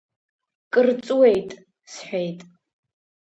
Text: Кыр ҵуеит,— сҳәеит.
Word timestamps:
Кыр 0.71 0.87
ҵуеит,— 1.05 1.49
сҳәеит. 1.93 2.39